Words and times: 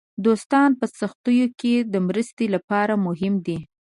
دوستان 0.25 0.69
په 0.79 0.85
سختیو 0.99 1.47
کې 1.59 1.73
د 1.93 1.95
مرستې 2.07 2.45
لپاره 2.55 2.93
مهم 3.07 3.33
دي. 3.45 3.59